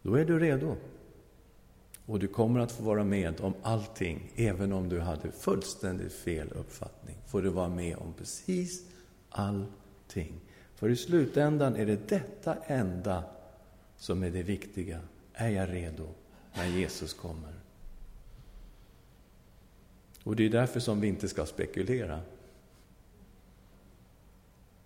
[0.02, 0.76] Då är du redo.
[2.06, 6.48] Och du kommer att få vara med om allting, även om du hade fullständigt fel
[6.52, 7.16] uppfattning.
[7.26, 8.84] Får du vara med om precis
[9.30, 10.40] allting.
[10.74, 13.24] För i slutändan är det detta enda
[13.96, 15.00] som är det viktiga.
[15.32, 16.08] Är jag redo
[16.54, 17.52] när Jesus kommer?
[20.22, 22.20] Och det är därför som vi inte ska spekulera.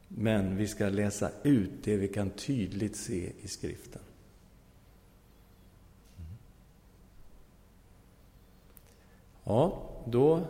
[0.09, 4.03] Men vi ska läsa ut det vi kan tydligt se i skriften.
[9.45, 10.47] Ja, då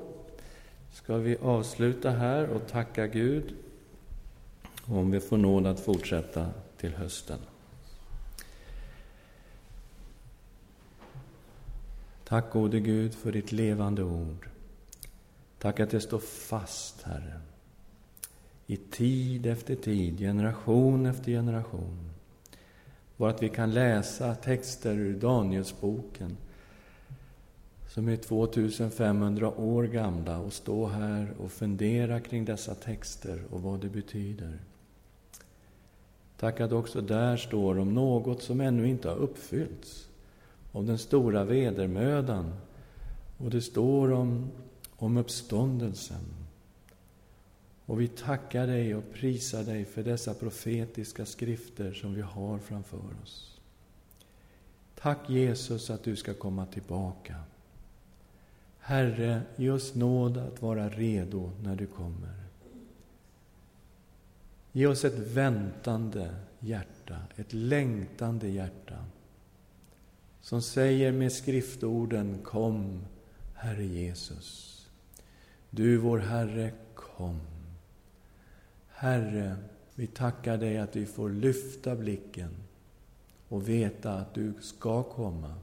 [0.93, 3.55] ska vi avsluta här och tacka Gud
[4.91, 7.39] om vi får nåd att fortsätta till hösten.
[12.25, 14.49] Tack gode Gud för ditt levande ord.
[15.59, 17.41] Tack att det står fast, Herre.
[18.67, 22.11] I tid efter tid, generation efter generation.
[23.17, 26.37] Bara att vi kan läsa texter ur Danielsboken
[27.89, 33.81] som är 2500 år gamla och stå här och fundera kring dessa texter och vad
[33.81, 34.59] det betyder.
[36.41, 40.09] Tack att också där står om något som ännu inte har uppfyllts.
[40.73, 42.53] Om den stora vedermödan.
[43.39, 44.51] Och det står om,
[44.97, 46.25] om uppståndelsen.
[47.87, 53.01] Och vi tackar dig och prisar dig för dessa profetiska skrifter som vi har framför
[53.23, 53.61] oss.
[55.01, 57.35] Tack Jesus att du ska komma tillbaka.
[58.79, 62.38] Herre, ge oss nåd att vara redo när du kommer.
[64.79, 69.05] Ge oss ett väntande hjärta, ett längtande hjärta
[70.41, 73.05] som säger med skriftorden Kom,
[73.55, 74.87] Herre Jesus.
[75.71, 77.41] Du, vår Herre, kom.
[78.89, 79.57] Herre,
[79.95, 82.51] vi tackar dig att vi får lyfta blicken
[83.49, 85.55] och veta att du ska komma.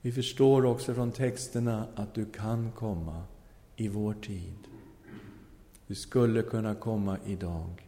[0.00, 3.22] Vi förstår också från texterna att du kan komma
[3.76, 4.58] i vår tid.
[5.86, 7.85] Du skulle kunna komma idag.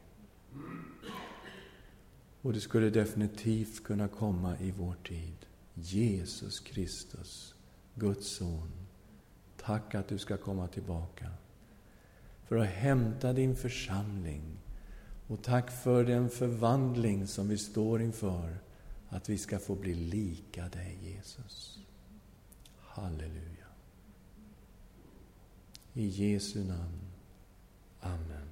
[2.42, 5.46] Och du skulle definitivt kunna komma i vår tid.
[5.74, 7.54] Jesus Kristus,
[7.94, 8.70] Guds son.
[9.56, 11.30] Tack att du ska komma tillbaka
[12.48, 14.42] för att hämta din församling.
[15.26, 18.58] Och tack för den förvandling som vi står inför,
[19.08, 21.78] att vi ska få bli lika dig, Jesus.
[22.78, 23.66] Halleluja.
[25.94, 27.00] I Jesu namn.
[28.00, 28.47] Amen.